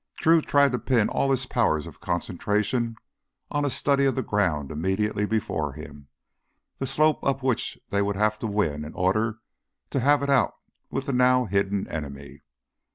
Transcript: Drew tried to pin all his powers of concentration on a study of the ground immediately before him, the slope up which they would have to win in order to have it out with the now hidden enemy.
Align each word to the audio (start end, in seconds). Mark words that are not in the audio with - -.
Drew 0.17 0.41
tried 0.41 0.71
to 0.71 0.79
pin 0.79 1.09
all 1.09 1.29
his 1.29 1.45
powers 1.45 1.85
of 1.85 2.01
concentration 2.01 2.95
on 3.51 3.63
a 3.65 3.69
study 3.69 4.05
of 4.05 4.15
the 4.15 4.23
ground 4.23 4.71
immediately 4.71 5.27
before 5.27 5.73
him, 5.73 6.07
the 6.79 6.87
slope 6.87 7.23
up 7.23 7.43
which 7.43 7.77
they 7.91 8.01
would 8.01 8.15
have 8.15 8.39
to 8.39 8.47
win 8.47 8.83
in 8.83 8.95
order 8.95 9.41
to 9.91 9.99
have 9.99 10.23
it 10.23 10.29
out 10.31 10.55
with 10.89 11.05
the 11.05 11.13
now 11.13 11.45
hidden 11.45 11.87
enemy. 11.87 12.41